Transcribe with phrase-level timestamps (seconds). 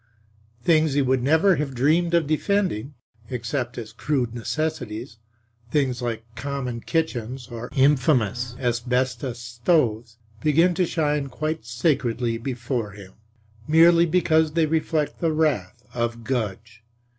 [0.63, 2.95] Things he would never have dreamed of defending,
[3.29, 5.17] except as crude necessities,
[5.69, 13.13] things like common kitchens or infamous asbestos stoves, begin to shine quite sacredly before him,
[13.67, 16.83] merely because they reflect the wrath of Gudge.